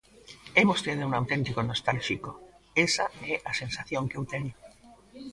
[0.61, 2.29] É vostede un auténtico nostálxico,
[2.87, 4.53] esa é a sensación que eu teño.